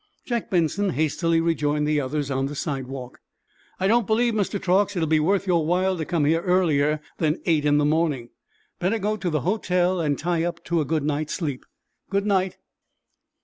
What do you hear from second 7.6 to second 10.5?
in the morning. Better go to the hotel and tie